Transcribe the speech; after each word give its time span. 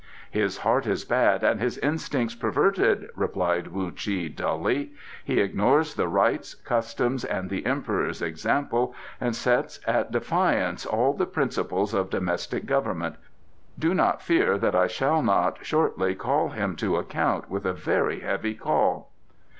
"His 0.31 0.57
heart 0.57 0.87
is 0.87 1.05
bad 1.05 1.43
and 1.43 1.59
his 1.61 1.77
instincts 1.77 2.33
perverted," 2.33 3.09
replied 3.15 3.67
Wu 3.67 3.91
Chi 3.91 4.29
dully. 4.33 4.93
"He 5.23 5.39
ignores 5.39 5.93
the 5.93 6.07
rites, 6.07 6.55
custom, 6.55 7.19
and 7.29 7.51
the 7.51 7.63
Emperor's 7.67 8.19
example, 8.19 8.95
and 9.19 9.35
sets 9.35 9.79
at 9.85 10.11
defiance 10.11 10.87
all 10.87 11.13
the 11.13 11.27
principles 11.27 11.93
of 11.93 12.09
domestic 12.09 12.65
government. 12.65 13.17
Do 13.77 13.93
not 13.93 14.23
fear 14.23 14.57
that 14.57 14.73
I 14.73 14.87
shall 14.87 15.21
not 15.21 15.63
shortly 15.63 16.15
call 16.15 16.49
him 16.49 16.75
to 16.77 16.97
account 16.97 17.51
with 17.51 17.63
a 17.67 17.73
very 17.73 18.21
heavy 18.21 18.55
call." 18.55 19.11